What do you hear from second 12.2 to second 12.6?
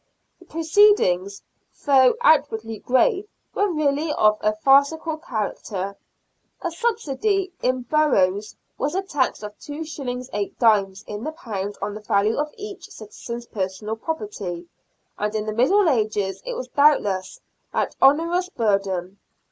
of